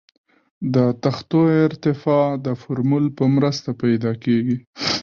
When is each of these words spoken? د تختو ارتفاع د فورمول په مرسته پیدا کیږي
د 0.73 0.75
تختو 1.03 1.39
ارتفاع 1.67 2.27
د 2.45 2.47
فورمول 2.61 3.05
په 3.17 3.23
مرسته 3.35 3.69
پیدا 3.81 4.11
کیږي 4.23 4.57